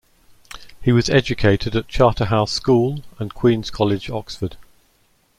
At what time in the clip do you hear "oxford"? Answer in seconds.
4.09-4.57